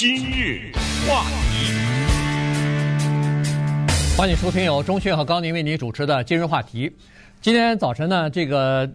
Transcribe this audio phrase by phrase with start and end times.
[0.00, 0.72] 今日
[1.06, 1.74] 话题，
[4.16, 6.90] 欢迎收听由钟迅和高宁为您主持的今日话题。
[7.42, 8.90] 今天早晨呢，这个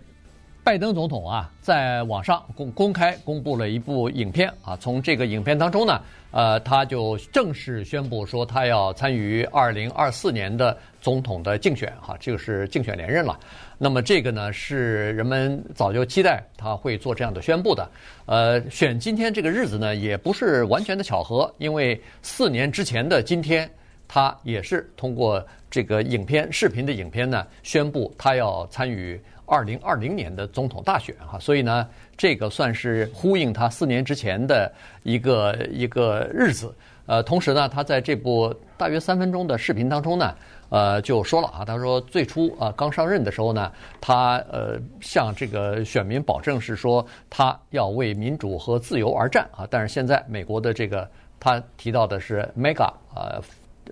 [0.64, 6.02] 拜登总统啊，在网上公公开公布了一部影片啊，从这个影片当中呢。
[6.36, 13.40] 呃，他就正式宣布说，他要参与二零二四年的总统的竞选，哈，这个是竞选连任了。
[13.78, 17.90] 那么这个呢，是人们早就期待他会做这样的宣布的。
[18.26, 23.70] 呃，选今天这个日子呢，也不是完全的巧合，因为四年之前的今天，
[24.06, 25.42] 他也是通过
[25.72, 29.18] 这个影片、视频的影片呢，宣布他要参与。
[29.46, 34.72] 二零二零年的总统大选哈，所以呢，这个算是呼应他四年之前的
[35.04, 36.74] 一个一个日子。
[37.06, 40.34] 呃，同时呢，他在这部大约三分钟的视频当中呢，
[40.70, 43.72] 呃，就说了啊，他说最初啊刚上任的时候呢，
[44.02, 51.08] 他呃向这个选民保证是说他要为民主和自由而战啊，但是现在美国的这个
[51.40, 53.42] 他提到的是 mega 呃。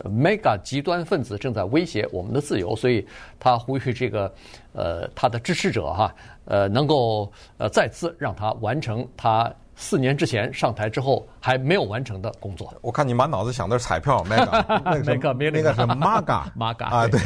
[0.06, 3.08] Mega 极端分子正在威胁我们的自由，所以
[3.40, 4.34] 他呼吁这个，
[4.74, 6.14] 呃，他的支持者哈，
[6.46, 12.72] 呃，能够呃再次让他完成他四年之前上台之后还没有完成的工作。
[12.82, 17.20] 我看你满脑子想的是彩票，Mega， 那个是 Mega，那个是 Maga，Maga 啊，对，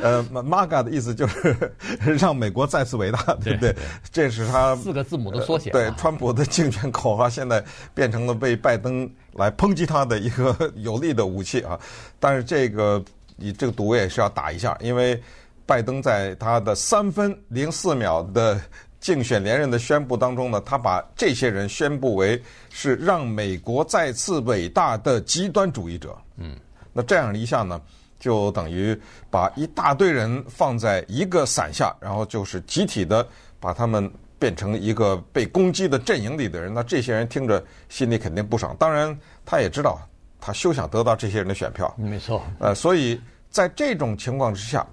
[0.02, 1.72] 呃，Maga 的意思就是
[2.18, 3.74] 让美国再次伟大，对不对？
[4.10, 5.70] 这是他四个字母的缩写。
[5.70, 9.10] 对，川普的竞选口号现在变成了被拜登。
[9.34, 11.76] 来抨击他的一个有力的武器啊！
[12.20, 15.20] 但是这个你这个赌也是要打一下，因为
[15.66, 18.60] 拜登在他的三分零四秒的
[19.00, 26.16] 竞选连任的宣布当中呢，他把这些人宣布为是让美国再次伟大的极端主义者。
[26.36, 26.56] 嗯，
[26.92, 27.80] 那这样一下呢，
[28.18, 28.98] 就等于
[29.30, 33.26] 把一大堆人放在一个伞下，然后就是集体的
[33.58, 34.10] 把他们。
[34.36, 38.76] 变成一个被攻击的阵营里的人，那这些人听着心里肯定不爽。
[38.78, 39.98] 当然，他也知道
[40.38, 41.94] 他休想得到这些人的选票。
[41.96, 42.42] 没错。
[42.58, 44.86] 呃，所以在这种情况之下，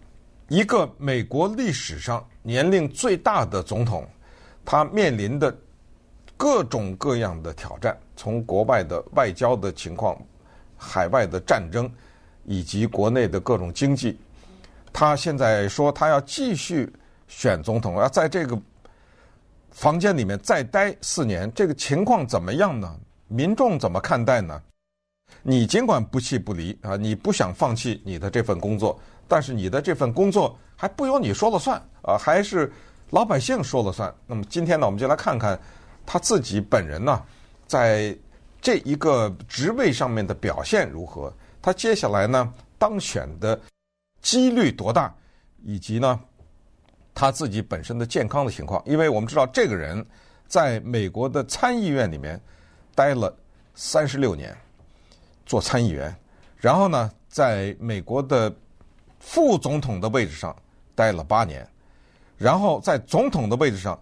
[0.51, 4.05] 一个美国历史上年龄最大的总统，
[4.65, 5.57] 他面临的
[6.35, 10.13] 各种各样的挑战，从国外的外交的情况、
[10.75, 11.89] 海外的战争，
[12.43, 14.19] 以及国内的各种经济，
[14.91, 16.91] 他现在说他要继续
[17.29, 18.61] 选总统，要在这个。
[19.69, 22.93] 房间里面再待四年，这个情况怎么样呢？
[23.29, 24.61] 民众怎么看待呢？
[25.43, 28.99] 你尽管不弃不离啊，你不想放弃你的这份工作，
[29.31, 32.69] 但是你的这份工作还不由你说了算啊，还是
[33.11, 34.13] 老百姓说了算。
[34.27, 35.57] 那么今天呢，我们就来看看
[36.05, 37.23] 他自己本人呢，
[37.65, 38.13] 在
[38.59, 43.57] 这一个职位上面的表现如何，他接下来呢当选的
[44.21, 45.15] 几率多大，
[45.63, 46.19] 以及呢，
[47.13, 50.05] 他自己本身的健康的情况，因为我们知道这个人
[50.45, 52.37] 在美国的参议院里面
[52.93, 53.33] 待了
[53.75, 54.53] 三十六年，
[55.45, 56.13] 做参议员，
[56.57, 58.53] 然后呢，在美国的
[59.21, 60.53] 副总统的位置上
[60.95, 61.65] 待了八年，
[62.37, 63.97] 然后在总统的位置上，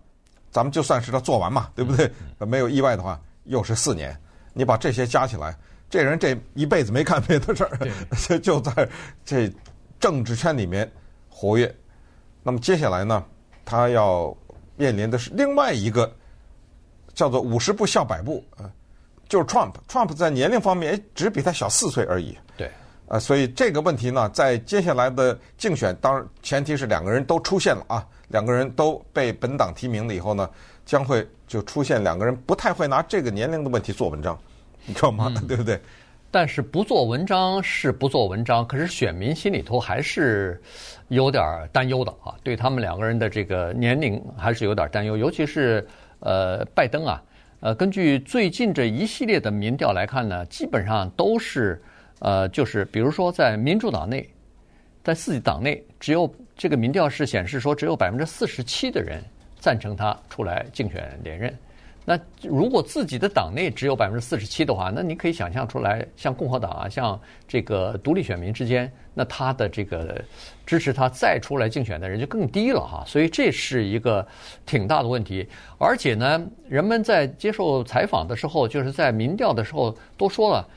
[0.50, 2.09] 咱们就算是他做完嘛，对不对？
[2.40, 4.18] 没有意外的话，又是四年。
[4.53, 5.56] 你把这些加起来，
[5.90, 8.90] 这人这一辈子没干别的事儿， 就在
[9.24, 9.52] 这
[10.00, 10.90] 政治圈里面
[11.29, 11.74] 活跃。
[12.41, 13.24] 那么接下来呢，
[13.63, 14.35] 他要
[14.75, 16.12] 面临的是另外一个
[17.13, 18.72] 叫做“五十步笑百步”啊，
[19.28, 19.74] 就是 Trump。
[19.88, 22.38] Trump 在年龄方面只比他小四岁而已。
[23.09, 30.50] 对，啊，所以这个问题呢，在接下来的竞选，当然前提是两个人都出现了啊，两个人都被本党提名了以后呢，
[30.86, 34.38] 将会就出现两个人不太会拿这个年龄的问题做文章，
[34.86, 35.34] 你知道吗？
[35.36, 35.80] 嗯、 对不对？
[36.31, 40.62] 但是不做文章是不做文章，可是选民心里头还是
[41.08, 45.84] 有点担忧的啊，对他们两个人的这个年龄还是有点担忧，尤其是
[46.20, 47.24] 呃拜登啊，
[47.62, 51.81] 呃根据最近这一系列的民调来看呢，基本上都是
[52.19, 54.30] 呃就是比如说在民主党内，
[55.03, 59.24] 在自己党内只有这个民调是显示说只有百分之四十七的人
[59.57, 61.58] 赞成他出来竞选连任。
[62.06, 70.20] 那如果自己的党内只有百分之四十七的话，那你可以想象出来，像共和党啊，像这个独立选民之间，那他的这个
[70.66, 73.03] 支持他再出来竞选的人就更低了哈。
[73.05, 74.28] 所以这是一个
[74.66, 75.47] 挺大的问题。
[75.78, 80.67] 而且呢，人们在接受采访的时候，就是在民调的时候都说了，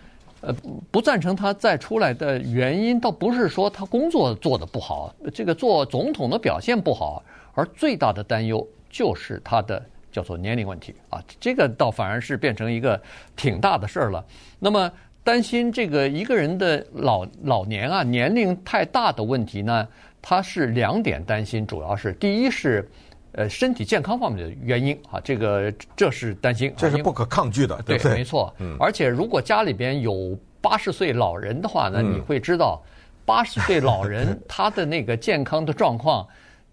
[0.43, 0.55] 呃，
[0.91, 7.23] 不赞成他再出来的原因，倒不是说他工作做得不好，这个做总统的表现不好，
[7.55, 9.83] 而最大的担忧就是他的。
[10.13, 13.01] 叫做年龄问题啊，这个倒反而是变成一个
[13.35, 14.23] 挺大的事儿了。
[14.59, 14.93] 那么
[15.25, 19.89] 担心这个一个人的老老年啊，年龄太大的问题呢，
[20.21, 22.87] 他是两点担心，主要是第一是
[23.33, 28.15] 呃身体健康方面的原因啊，这个这是担心，这是不可抗拒的，对不对？
[28.15, 28.55] 没错。
[28.59, 32.83] 嗯，而且如果家里边有八十岁老人的话呢，嗯你会知道，
[33.25, 36.27] 八十岁老人 他的那个健康的状况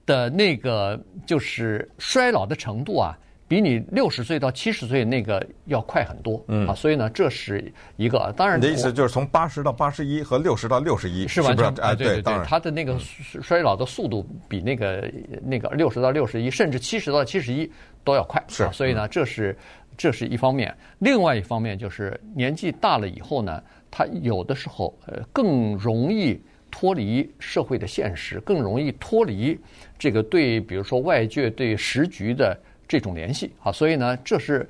[0.06, 3.18] 的那个就是衰老的程度啊。
[3.50, 8.32] 比你六十岁到七十岁那个要快很多，嗯啊，所以呢，这是一个。
[8.38, 15.12] 当然，你的意思就是从八十到八十一和六十到六十一是完全啊，对对对，他的那个衰老的速度比那个
[15.44, 17.68] 那个六十到六十一，甚至七十到七十一
[18.04, 18.70] 都要快，是。
[18.72, 19.58] 所以呢，这是
[19.98, 20.72] 这是一方面。
[21.00, 29.60] 另外一方面就是年纪大了以后呢，他有的时候呃更容易脱离社会的现实，更容易脱离
[29.98, 32.56] 这个对，比如说外界对时局的。
[32.90, 34.68] 这种联系啊，所以呢，这是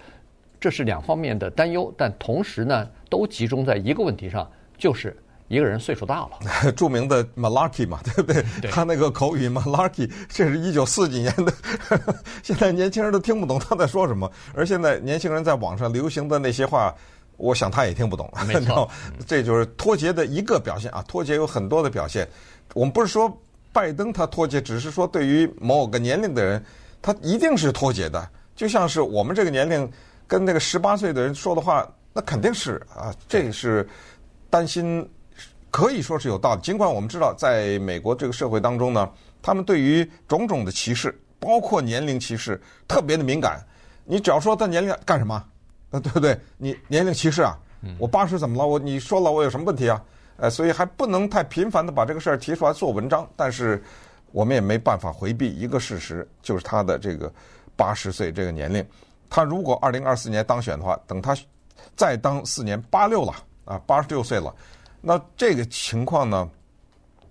[0.60, 4.46] 这是两方面的担忧，但同时呢，都集中在一个问题上，
[4.78, 5.16] 就是
[5.48, 6.72] 一个人岁数大了。
[6.76, 8.44] 著名的 Malarkey 嘛，对不对？
[8.62, 11.54] 对他那个口语 Malarkey， 这是一九四几年的，
[12.44, 14.30] 现在年轻人都听不懂他在说什么。
[14.54, 16.94] 而现在年轻人在网上流行的那些话，
[17.38, 18.30] 我想他也听不懂。
[18.46, 18.92] 没错，
[19.26, 21.02] 这就是脱节的一个表现啊。
[21.08, 22.28] 脱节有很多的表现，
[22.74, 23.32] 我们不是说
[23.72, 26.62] 拜登他脱节，只是说对于某个年龄的人。
[27.02, 29.90] 他一定是脱节的，就像是我们这个年龄
[30.28, 33.88] 跟那个十八岁的人说的话，那肯定是啊，这个是
[34.50, 35.10] 担心，
[35.72, 36.62] 可以说是有道理。
[36.62, 39.10] 尽管我们知道，在美国这个社会当中呢，
[39.42, 43.66] 他们对于种种的歧视，包括年龄歧视，特别的敏感。
[44.04, 45.36] 你只要说他年龄干什么，
[45.92, 46.38] 啊，对不对？
[46.58, 47.58] 你年龄歧视啊？
[47.98, 48.68] 我八十怎么了？
[48.68, 50.04] 我你说了我有什么问题啊？
[50.38, 53.82] 呃，所以还不能太频繁的把这个事儿提出来做文章，但是。
[54.32, 57.32] 我们也没办法回避一个事实，就是他的这个
[57.76, 58.86] 八十岁这个年龄。
[59.30, 61.38] 他如果二零二四年当选的话，等他
[61.96, 63.34] 再当四年，八六了
[63.66, 64.54] 啊，八十六岁了。
[65.02, 66.50] 那这个情况呢，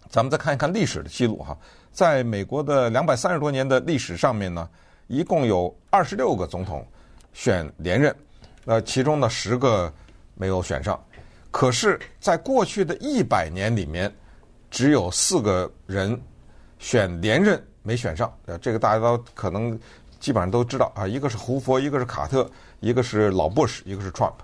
[0.09, 1.57] 咱们再看一看历史的记录哈，
[1.93, 4.69] 在美国的两百三十多年的历史上面呢，
[5.07, 6.87] 一共有二十六个总统
[7.33, 8.15] 选连任，
[8.65, 9.93] 那其中呢十个
[10.35, 10.99] 没有选上。
[11.51, 14.13] 可是，在过去的一百年里面，
[14.71, 16.21] 只有四个人。
[16.79, 19.79] 选连任没选上，呃，这个大家都可能
[20.21, 21.07] 基本上都知道啊。
[21.07, 22.49] 一个是胡佛，一个是卡特，
[22.81, 24.35] 一个是老布什，一个是 Trump，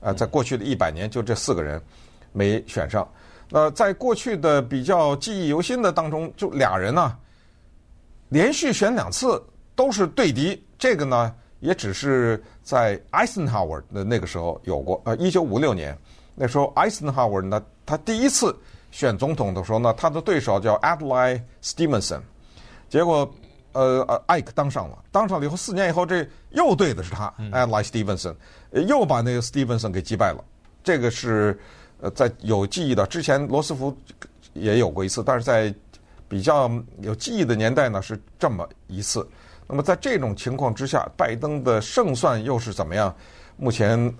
[0.00, 1.80] 啊，在过去的一百年，就这四个人
[2.32, 3.06] 没选上。
[3.50, 7.16] 那在过去的比较记忆犹新的当中，就俩人呢，
[8.28, 9.42] 连续选两次
[9.74, 10.64] 都是对敌。
[10.78, 15.00] 这个呢，也只是在 Eisenhower 的那个时候有过。
[15.04, 15.96] 呃，一九五六年
[16.34, 18.56] 那时候，Eisenhower 呢，他第一次。
[18.94, 22.20] 选总统的时候呢，他的对手叫 Adlai Stevenson，
[22.88, 23.28] 结果
[23.72, 28.36] 呃呃艾克当上了，当上了以后四年以后，这又对的是他、嗯、Adlai Stevenson，
[28.86, 30.44] 又把那个 Stevenson 给击败了。
[30.84, 31.58] 这个是
[32.00, 33.92] 呃在有记忆的之前，罗斯福
[34.52, 35.74] 也有过一次，但是在
[36.28, 36.70] 比较
[37.00, 39.28] 有记忆的年代呢是这么一次。
[39.66, 43.12] 那么在这种情况之下，拜登的胜算又是怎么样？
[43.56, 44.14] 目前。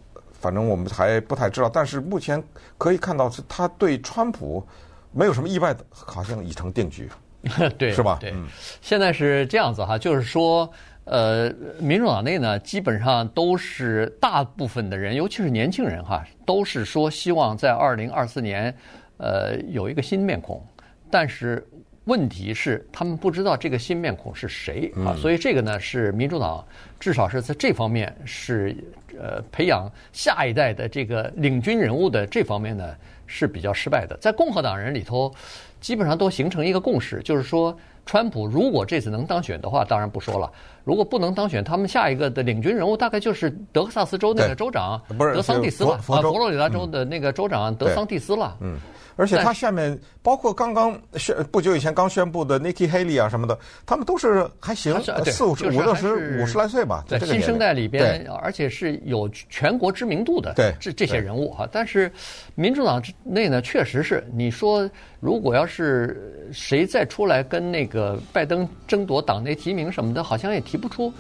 [0.45, 2.43] 反正我们还不太知道，但是目前
[2.77, 4.63] 可以看到是他对川普
[5.11, 7.09] 没有什么意外的，好像已成定局，
[7.79, 8.19] 对，是吧？
[8.21, 8.35] 对，
[8.83, 10.71] 现在是这样子哈，就是说，
[11.05, 18.77] 呃，民主党内呢，基本上都是大部分的人，尤其是年轻人哈，都是说希望在二零二四年，
[19.17, 20.63] 呃，有一个新面孔，
[21.11, 21.67] 但是。
[22.05, 26.65] 问题是他们不知道这个新面孔是谁啊，所以这个呢是民主党
[27.01, 28.77] 至少是在这方面是
[29.19, 32.95] 呃培养下一代的这个领军人物的这方面呢
[33.27, 34.17] 是比较失败的。
[34.19, 35.35] 在共和党人里头，
[35.81, 40.53] 基本上都形成一个共识，就是说，川普如果这次能当选的话，当然不说了；
[40.85, 48.57] 如果不能当选，他们下一个的领军人物大概就是德克萨斯州那个州长德桑蒂斯了啊，佛罗里达州的那个州长德桑蒂斯了。
[48.61, 48.79] 嗯。
[49.17, 54.93] 而且他下面包括刚刚宣不久以前刚宣布的 Nikki Haley 啊什么的，他们都是还行，
[55.27, 60.75] 四五十五六十五十来岁吧，在新生代里边，而且是有全国知名度的，对。
[60.81, 61.65] 这这些人物哈。
[61.71, 62.11] 但是
[62.57, 71.13] 民主党内呢，确实是你说，如果要是谁再出来跟那个拜登争夺党内提名什么的，好像也提不出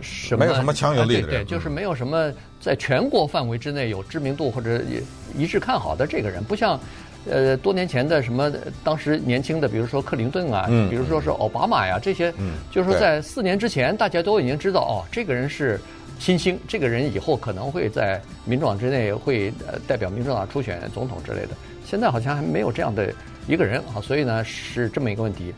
[0.00, 4.80] 什么，没有什么强有力的人，对，就是没有什么在全国范围之内有知名度或者
[5.36, 6.78] 一致看好的这个人，不像。
[7.30, 15.78] 呃，多年前的什么，当时年轻的，比如说克林顿啊，嗯、比如说是奥巴马呀，这些，嗯、就是说在四年之前，大家都已经知道哦，这个人是
[16.18, 21.50] 新星，这个人以后可能会在民主党之内会呃代表民主党初选总统之类的。
[21.84, 23.14] 现在好像还没有这样的
[23.46, 25.54] 一个人啊，所以呢是这么一个问题。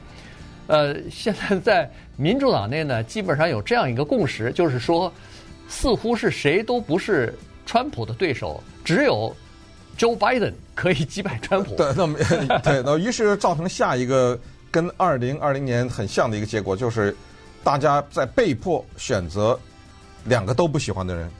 [0.66, 5.12] 呃，现在在民主党内呢，基本上有这样一个共识，就是说，
[5.68, 9.34] 似乎是谁都不是川普的对手，只有。
[9.96, 11.72] Joe Biden 可以击败川普。
[11.78, 12.18] 对，那么
[12.64, 14.36] 对，那于是造成下一个
[14.68, 17.16] 跟二零二零年很像的一个结果，就是
[17.62, 19.56] 大家在被迫选择
[20.24, 21.30] 两个都不喜欢的人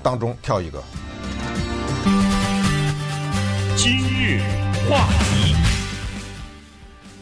[0.00, 0.80] 当中挑一个。
[3.74, 4.38] 今日
[4.88, 5.43] 话题，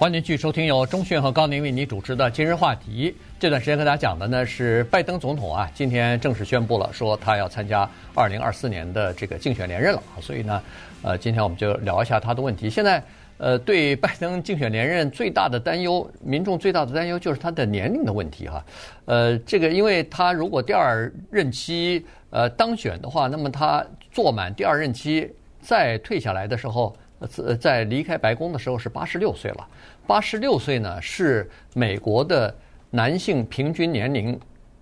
[0.03, 3.09] 欢迎继续收听由钟迅和高宁为你主持的《今日话题》。
[3.39, 10.03] 这段时间跟大家讲的呢是拜登总统啊，今天正式宣布了，说他要参加二零二四年的这个竞选连任了。
[10.21, 10.61] 所以呢，
[11.03, 12.69] 呃，今天我们就聊一下他的问题。
[12.69, 13.01] 现在。
[13.39, 18.65] 呃，对拜登竞选连任最大的担忧，民众最大的担忧就是他的年龄的问题哈。
[19.05, 25.29] 呃，这个因为他如果第二任期呃当选的话，那么他做满第二任期
[25.61, 29.69] 再退下来的时候，呃，在离开白宫的时候是八十六岁了。
[30.07, 32.55] 八十六岁呢是美国的
[32.91, 34.39] 男性平均年龄，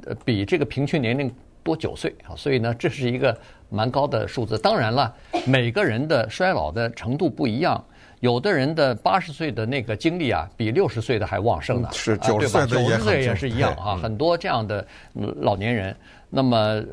[0.06, 3.36] 呃，比这个平均年龄多九岁啊，所以呢这是一个
[3.68, 4.58] 蛮高的数字。
[4.58, 5.14] 当然了，
[5.46, 7.82] 每个人的衰老的程度不一样。
[8.20, 11.88] 有的人的八十岁的那个精力啊，比六十岁的还旺盛呢。
[11.92, 15.96] 是九十岁也是一样啊，很多这样的老年人。
[16.30, 16.84] 那么，呃，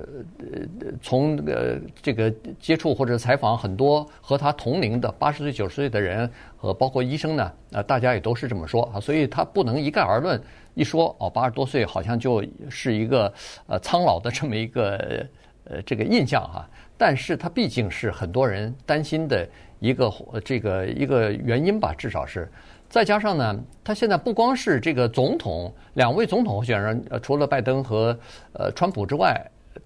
[1.01, 8.99] 从呃这个接触或者采访很多和他同龄的八十岁、九十岁的人，和包括医生呢，啊，大家也都是这么说啊。
[8.99, 10.41] 所以他不能一概而论，
[10.73, 13.31] 一说哦，八十多岁好像就是一个
[13.67, 15.25] 呃苍老的这么一个
[15.65, 16.67] 呃这个印象哈。
[16.97, 19.47] 但是他毕竟是很多人担心的。
[19.79, 20.11] 一个
[20.43, 22.51] 这个一个原因吧，至少是，
[22.89, 28.17] 再加上呢，他现在不光是这个总统，两位总统候选人，呃，除了拜登和
[28.53, 29.39] 呃川普之外，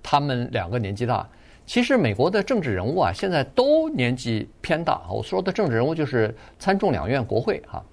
[0.03, 1.27] 他们两个年纪大。
[1.65, 5.01] 其实美国的政治人物啊，现在都年纪偏大。
[5.09, 7.83] 我说的政治人物就是参众两院国会哈。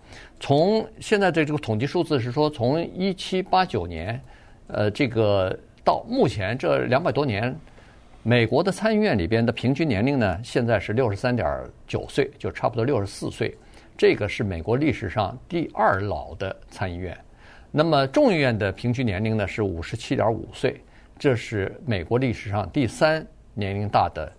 [0.41, 4.21] 从现在的这个统计数字是说，从一七八九年，
[4.67, 7.55] 呃，这个到目前这两百多年。
[8.25, 13.57] 美国的参议院里边的平均年龄呢，现在是六十三点九岁，就差不多六十四岁。
[13.99, 17.19] 这个是美国历史上第二老的参议院。
[17.73, 20.81] 那么众议院的平均年龄呢是五十七点五岁，
[21.19, 24.33] 这是美国历史上第三年龄大的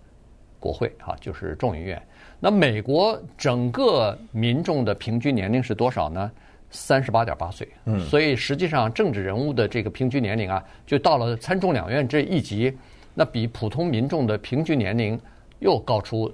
[0.58, 2.00] 国会啊，就是众议院。
[2.40, 6.30] 那美国整个民众的平均年龄是多少呢？
[6.70, 7.68] 三十八点八岁。
[7.84, 12.74] 嗯，所以实际上政治人物的这个平均年龄啊，就到了参众两院这一级。
[13.12, 15.20] 那比普通民众的平均年龄
[15.58, 16.32] 又高出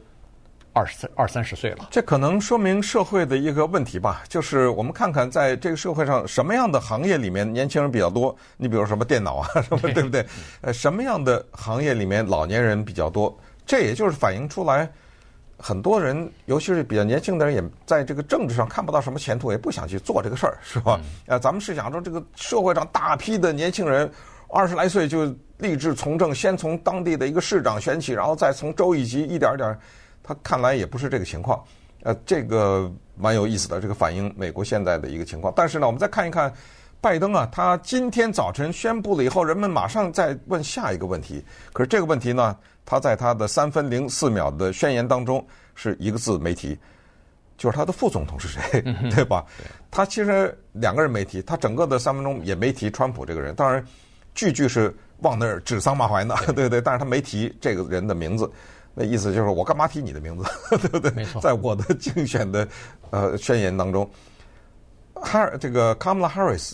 [0.76, 1.88] 二十三二三十岁了。
[1.90, 8.36] 这可能说明社会的一个问题吧，就是我们看看在这个社会上什么样的行业里面年轻人比较多。
[8.58, 10.26] 你比如什么电脑啊， 什么对不对？
[10.60, 13.34] 呃，什么样的行业里面老年人比较多？
[13.64, 14.86] 这也就是反映出来，
[15.56, 21.00] 很多人，尤其是比较年轻的人，也在这个政治上看不到什么前途，也不想去做这个事儿，是吧？
[21.24, 24.10] 呃，咱们是想说，这个社会上大批的年轻人。
[24.48, 29.76] 二十来岁就立志从政，先从当地的一个市长选起，然后再从州一级一点点。
[30.26, 31.62] 他看来也不是这个情况，
[32.02, 35.52] 呃，这个蛮有意思的，这个反映美国现在的一个情况。
[35.54, 36.52] 但是呢，我们再看一看
[37.00, 41.44] 拜登啊，他今天早晨宣布了以后，人们马上再问下一个问题。
[41.72, 46.76] 可是这个问题呢，他在他的三分零四秒的宣言当中是一个字没提，
[47.56, 48.82] 就是他的副总统是谁，
[49.14, 49.46] 对吧？
[49.90, 53.54] 他其实两个人没提，他整个的三分钟也没提川普这个人。
[53.54, 53.84] 当然。
[54.34, 56.78] 句句是往那儿指桑骂槐呢， 对对？
[56.78, 58.46] 但是他没提这个人的名字，
[58.98, 60.44] 那意思就是我干嘛提你的名字，
[60.78, 61.10] 对不对？
[61.10, 62.66] 没错，在我的竞选的
[63.10, 64.08] 呃宣言当中，
[65.12, 66.72] 哈这个 Kamala Harris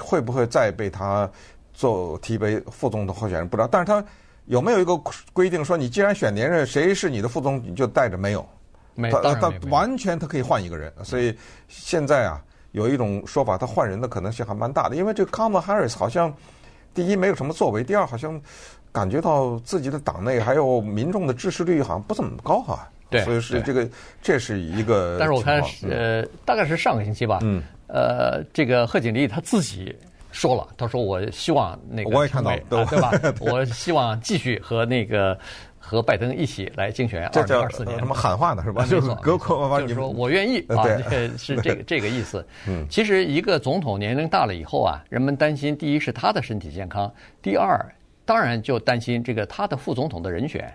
[0.00, 1.30] 会不会再被他
[1.74, 3.46] 做提为副总统候选人？
[3.46, 3.68] 不知道。
[3.70, 4.02] 但是他
[4.46, 4.96] 有没有一个
[5.34, 8.48] 规定说，你既然选连任，谁是你的副总，你就带着没有？
[8.94, 10.90] 没，他他完全他可以换一个人。
[11.04, 11.36] 所以
[11.68, 16.34] 现在啊，有一种说法，他换人的可能性还蛮大的，因为这个 Kamala Harris 好像。
[16.92, 18.38] 第一没有什么作为，第二好像
[18.92, 22.88] 感觉到自己的党内还有民众的支持率好像不怎么高哈。
[23.08, 23.88] 对，所以是这个
[24.22, 25.16] 这是一个。
[25.18, 27.40] 但是我看呃，大概是上个星期吧。
[27.42, 27.62] 嗯。
[27.88, 29.92] 呃，这个贺锦丽他自己
[30.30, 33.10] 说了，他说我希望那个我也看到，对吧？
[33.42, 35.36] 我希望继续和那个
[35.76, 37.98] 和拜登一起来竞选二零二四年。
[37.98, 38.62] 什么喊话呢？
[38.62, 38.86] 是吧？
[38.86, 40.84] 就是隔空 就是说我愿意 啊，
[41.36, 42.46] 是这个这个意思。
[42.68, 42.86] 嗯。
[42.88, 47.84] 其实一个总统年龄大了以后啊，人们担心第一是他的身体健康，第二
[48.30, 50.72] 当然就担心这个他的副总统的人选。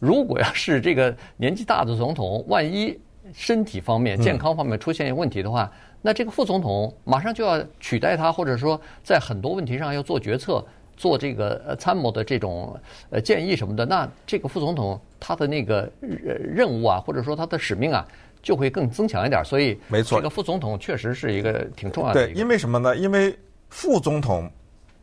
[0.00, 2.98] 如果要是这个年纪大的总统，万一
[3.32, 5.70] 身体方面、健康方面出现问题的话，嗯、
[6.02, 12.76] 那这个副总统马上就要取代他，或者说在很多问题上要做决策、做这个呃参谋的这种
[13.10, 18.04] 呃建议什么的，那这个副总统他的那个任务啊，或者说他的使命啊，
[18.42, 19.40] 就会更增强一点。
[19.44, 22.26] 所以，没错，这个副总统确实是一个挺重要的。
[22.26, 22.96] 对，因为什么呢？
[22.96, 23.38] 因为
[23.70, 24.50] 副总统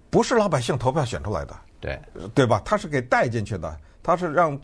[0.09, 1.99] 不是老百姓投票选出来的，对，
[2.33, 2.61] 对吧？
[2.63, 4.57] 他是给带进去的，他是让。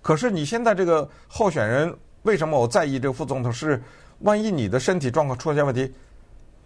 [0.00, 3.52] 可是你现在这个候选人，为什么我在意这个副总统？
[3.52, 3.82] 是
[4.20, 5.92] 万一你的身体状况出现问题，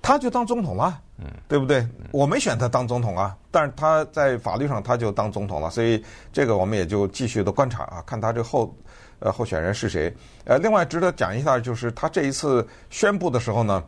[0.00, 1.86] 他就当总统了，嗯，对不对？
[2.12, 8.72] 我没选他当总统啊，但是他在法律上他就当总统了，所以这个我们也就继续的观察啊，看他这后
[9.18, 10.14] 呃候选人是谁。
[10.44, 13.82] 呃，另外值得讲一下就是他这一次宣布的时候呢，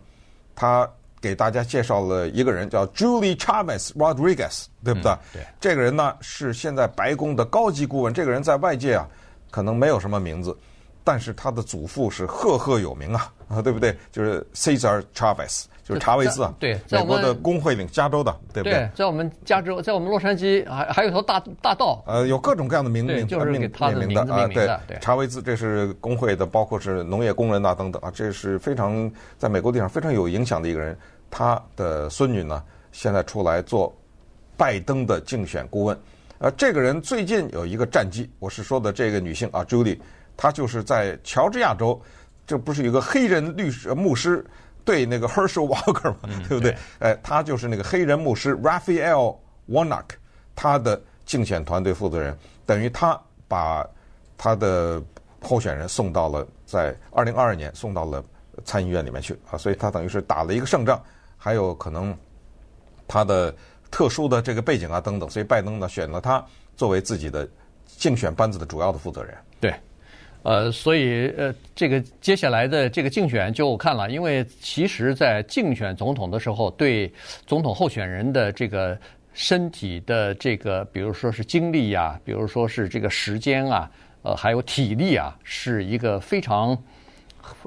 [0.54, 0.88] 他
[1.20, 5.14] 给大家介绍了一个人叫 Julie Chavez Rodriguez，对不对？
[5.32, 9.06] 对，这个人呢是现在白宫的高级顾问，这个人在外界啊
[9.50, 10.56] 可能没有什么名字。
[11.02, 13.96] 但是他的祖父是赫赫有名啊，啊，对不对？
[14.12, 18.78] 就是 Cesar Chavez，就是查韦斯啊，对，美国的工会领，加州的，对不对？
[18.78, 30.96] 对，在我们加州，在我们洛杉矶还还有条大大道，呃，有各种各样的名名就是给他的名字啊，对，查韦斯这是工会的，包括是农业工人呐等等啊，这是非常在美国地上非常有影响的一个人。
[31.30, 33.94] 他的孙女呢，现在出来做
[34.56, 35.98] 拜登的竞选顾问，
[36.38, 39.98] 呃，这个人最近有一个战绩，我是说的这个女性啊，Judy，
[40.36, 40.50] 她。
[40.50, 42.00] 就是在乔治亚州，
[42.46, 44.44] 这不是有个黑人律师牧师
[44.84, 46.18] 对那个 Herschel Walker 嘛？
[46.24, 46.76] 嗯、 对不对？
[46.98, 49.36] 哎，他就是那个黑人牧师 Raphael
[49.68, 50.04] Warnock，
[50.54, 53.86] 他的竞选团队负责人，等于他把
[54.36, 55.02] 他的
[55.40, 58.22] 候选人送到了在二零二二年送到了
[58.64, 61.02] 参议院里面去啊，所以他等于是打了一个胜仗，
[61.36, 62.16] 还有可能
[63.06, 63.54] 他的
[63.90, 66.44] 特殊的这个背景啊等等，所以拜登呢选了他
[66.76, 67.48] 作为自己的
[67.86, 69.36] 竞选班子的主要的负责人。
[69.60, 69.74] 对。
[70.42, 77.12] 呃，所以呃，这个接下来的这个竞选就看了，因为其实，在竞选总统的时候，对
[77.46, 78.98] 总统候选人的这个
[79.34, 83.90] 身体的这个，比如说是精力啊，比如说是这个时间啊，
[84.22, 86.76] 呃，还有体力啊，是一个非常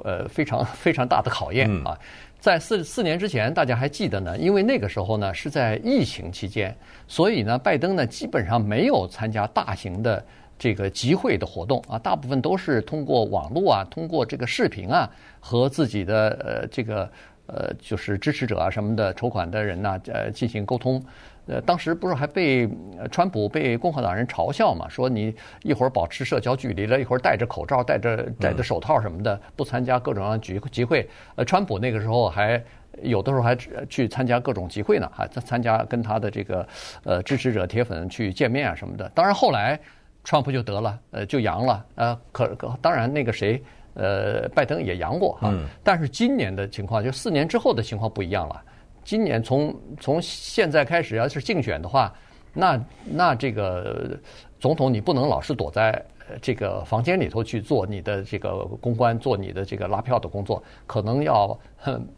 [0.03, 1.95] 呃非常非常大的考验啊。
[2.39, 6.75] 在四四年之前，大家还记得呢，因为那个时候呢是在疫情期间，
[7.07, 10.25] 所以呢，拜登呢基本上没有参加大型的。
[10.57, 17.11] 这个集会的活动啊，大部分都是通过网络啊，通过这个视频啊，和自己的呃这个
[17.47, 21.03] 呃就是支持者啊什么的筹款的人呐、啊，呃进行沟通。
[21.45, 22.69] 呃，当时不是还被
[23.11, 31.05] 川普被共和党人嘲笑嘛，说你一会儿保持社交距离了，一会儿戴着口罩、戴着戴着手套什么的，不参加各种样集集会。
[31.35, 32.63] 呃，川普那个时候还
[33.01, 33.53] 有的时候还
[33.89, 36.65] 去参加各种集会呢，还参加跟他的这个
[37.03, 39.11] 呃支持者铁粉去见面啊什么的。
[39.13, 39.77] 当然后来。
[40.23, 43.61] 川普就得了，呃，就阳了，呃，可可当然那个谁，
[43.93, 48.61] 呃，拜登也阳过哈，嗯、但是今年的情况就四年之后的情况不一样了。
[49.03, 52.13] 今年从从现在开始要是竞选的话，
[52.53, 54.17] 那那这个
[54.59, 56.03] 总统你不能老是躲在。
[56.41, 61.57] 这个房间里头去做你的这个公关，做你的这个拉票的工作，可能要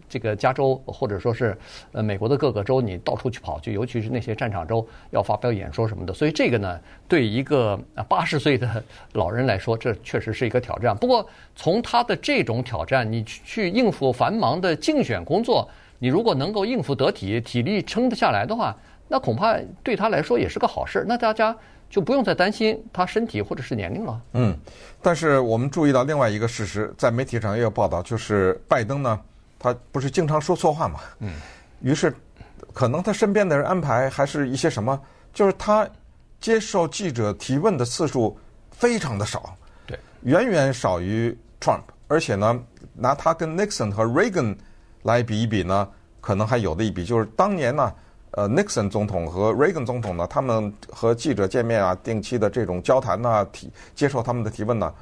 [0.07, 1.57] 这个加州或者说是
[1.91, 6.13] 呃美国的各个州，你到处去跑去，尤其是那些战场州要发表演说什么的。
[6.13, 10.95] 所以这个呢，对一个八十岁的 老人来说，这确实是一个挑战。
[10.95, 15.67] 不过从他的这种挑战，你去应付繁忙的竞选工作，
[15.99, 18.75] 你如果能够应付得体，体力撑得下来的话，
[19.07, 21.03] 那恐怕对他来说也是个好事。
[21.07, 21.55] 那大家。
[21.89, 24.21] 就不用再担心他身体或者是年龄了。
[24.33, 24.57] 嗯，
[25.01, 29.19] 但是我们注意到另外一个事实，在媒体上也有报道，就是拜登呢，
[29.57, 30.99] 他不是经常说错话嘛？
[31.19, 31.33] 嗯。
[31.81, 32.13] 于是，
[32.73, 34.99] 可能他身边的人安排还是一些什么，
[35.33, 35.87] 就是他
[36.39, 38.37] 接受记者提问的次数
[38.71, 41.83] 非常的少，对，远远少于 Trump。
[42.07, 42.59] 而且呢，
[42.93, 44.55] 拿他跟 Nixon 和 Reagan
[45.03, 45.87] 来比一比呢，
[46.19, 47.93] 可能还有的一比，就是当年呢。
[48.35, 54.93] 呃，Nixon 总统和 Reagan 总统呢，他们和记者见面啊，定期的这种交谈呐，提接受他们的提问呢，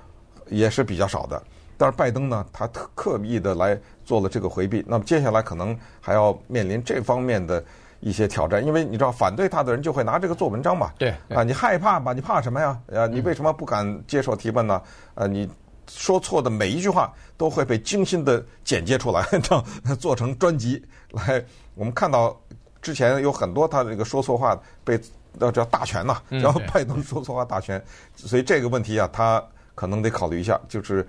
[0.50, 1.41] 也是比较少的。
[1.76, 4.86] 但是拜登呢，他特刻意的来做了这个回避。
[4.88, 7.62] 那么接下来可能还要面临这方面的
[8.02, 10.91] 一些挑战，因为你知道反对他的人就会拿这个做文章嘛。
[11.00, 11.12] 对。
[11.30, 12.13] 啊，你害怕吧？
[12.13, 12.80] 你怕什么呀？
[12.93, 14.80] 啊，你为什么不敢接受提问呢？
[15.15, 15.50] 啊，你
[15.89, 19.65] 说错的每一句话都会被精心的剪接出来， 这样
[19.98, 21.43] 做成专辑来。
[21.74, 22.39] 我们看到。
[22.84, 25.00] 之前有很多他这个说错话被
[25.36, 27.84] 那叫大全呐，然后拜登说错话大全，
[28.15, 29.43] 所以这个问题啊，他
[29.74, 31.08] 可能得考虑一下，就是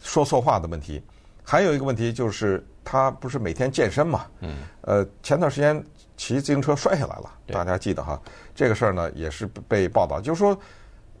[0.00, 1.02] 说错话的问题。
[1.44, 4.24] 还有一个问题就是他不是每天健身嘛？
[4.40, 4.56] 嗯。
[4.80, 5.84] 呃，前段时间
[6.16, 8.18] 骑自行车摔下来了，大家记得哈？
[8.54, 10.56] 这个事儿呢也是被报道，就是说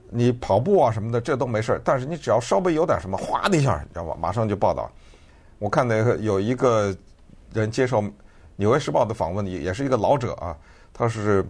[0.08, 4.16] 你跑步啊什么的这都没事儿，但是你只要稍微有点什么，哗的一下，你知道吧？
[4.20, 4.90] 马上就报道。
[5.58, 6.96] 我看那个有一个
[7.52, 8.00] 人接受。
[8.56, 10.56] 《纽约时报》的访问也也是一个老者啊，
[10.92, 11.44] 他是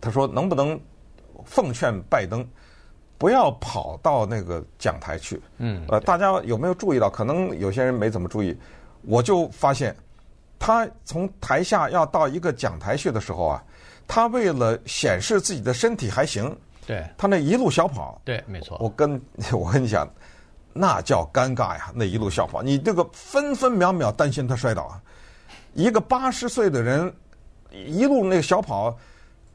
[0.00, 0.80] 他说能不能
[1.44, 2.46] 奉劝拜登
[3.18, 5.40] 不要跑到那个讲台去？
[5.58, 7.10] 嗯，呃，大家有没有注意到？
[7.10, 8.56] 可能有些人没怎么注意，
[9.02, 9.94] 我就发现
[10.58, 13.64] 他从台下要到一个讲台去的时候啊，
[14.06, 16.56] 他为了显示自己的身体还行，
[16.86, 18.78] 对，他那一路小跑，对，没错。
[18.80, 20.08] 我跟 我跟你讲，
[20.72, 21.90] 那叫尴尬呀！
[21.92, 25.02] 那一路小跑，你这个分分秒秒担心他摔倒啊。
[25.78, 27.12] 一个八十岁的人
[27.70, 28.98] 一路那个小跑，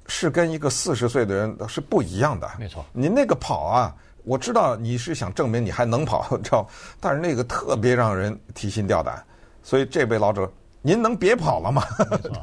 [0.07, 2.49] 是跟一个四十岁的人是不一样的。
[2.57, 6.65] 没错，你那个跑啊，我知道你是想证明你还能跑，知道？
[7.01, 9.21] 但是那个特别让人提心吊胆。
[9.61, 10.49] 所以这位老者，
[10.81, 11.83] 您能别跑了吗？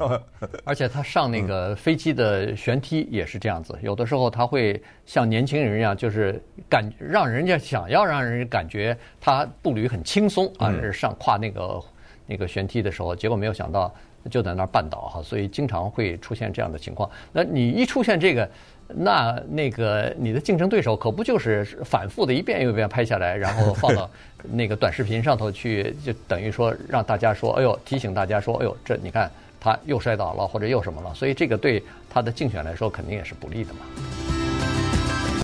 [0.63, 6.39] 而且他上那个飞机的舷梯也是这样子，有的时候他会像年轻人一样，就是
[6.69, 11.81] 感让人家想要让人感觉他步履很轻松啊，上跨那个
[12.31, 13.93] 那个舷梯的时候，结果没有想到。
[14.29, 17.09] 就在那儿绊倒哈，所以经常会出现这样的情况。
[17.31, 18.47] 那你一出现这个，
[18.87, 24.07] 那那个你的竞争对手可不就是反复的一遍又一遍拍下来，然后放到
[24.53, 29.27] 那个短视频上头去，就等于说让大家说，哎呦，提醒大家说，哎呦，这你看
[29.59, 33.79] 他又摔倒了或者又什么了，所以这个对他的竞选来说肯定也是不利的嘛。